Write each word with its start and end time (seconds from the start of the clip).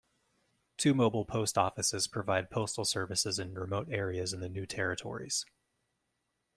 Two 0.77 0.95
mobile 0.95 1.25
post 1.25 1.59
offices 1.59 2.07
provide 2.07 2.49
postal 2.49 2.85
services 2.85 3.37
in 3.37 3.53
remote 3.53 3.87
areas 3.91 4.33
in 4.33 4.39
the 4.39 4.49
New 4.49 4.65
Territories. 4.65 5.45